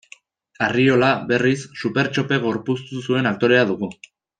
Arriola, 0.67 1.09
berriz, 1.33 1.59
Supertxope 1.83 2.43
gorpuztu 2.49 3.07
zuen 3.07 3.33
aktorea 3.37 3.73
dugu. 3.75 3.93